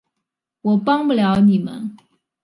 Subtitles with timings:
[0.63, 1.95] 我帮不了你们